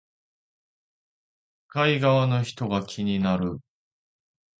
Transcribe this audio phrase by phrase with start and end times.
[1.67, 3.59] 向かい側の人が気になる